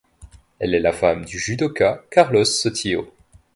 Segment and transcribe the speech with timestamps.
[0.57, 3.13] Elle est la femme du judoka Carlos Sotillo.